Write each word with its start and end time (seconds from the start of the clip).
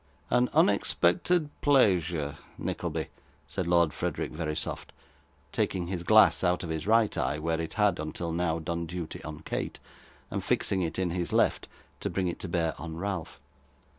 'An 0.31 0.49
unexpected 0.53 1.51
playsure, 1.61 2.37
Nickleby,' 2.57 3.09
said 3.45 3.67
Lord 3.67 3.93
Frederick 3.93 4.31
Verisopht, 4.31 4.91
taking 5.51 5.85
his 5.85 6.01
glass 6.01 6.43
out 6.43 6.63
of 6.63 6.71
his 6.71 6.87
right 6.87 7.15
eye, 7.15 7.37
where 7.37 7.61
it 7.61 7.75
had, 7.75 7.99
until 7.99 8.31
now, 8.31 8.57
done 8.57 8.87
duty 8.87 9.23
on 9.23 9.41
Kate, 9.41 9.79
and 10.31 10.43
fixing 10.43 10.81
it 10.81 10.97
in 10.97 11.11
his 11.11 11.31
left, 11.31 11.67
to 11.99 12.09
bring 12.09 12.27
it 12.27 12.39
to 12.39 12.47
bear 12.47 12.73
on 12.79 12.97
Ralph. 12.97 13.39